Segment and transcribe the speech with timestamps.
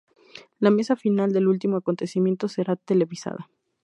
[0.57, 3.47] La mesa final del último acontecimiento será televisada.